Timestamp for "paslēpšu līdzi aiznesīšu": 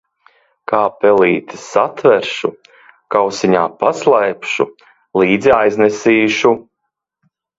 3.83-6.55